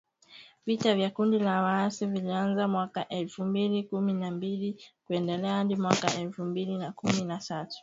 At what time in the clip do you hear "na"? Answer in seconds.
3.81-3.87, 4.13-4.31, 4.71-4.75, 6.77-6.91, 7.23-7.37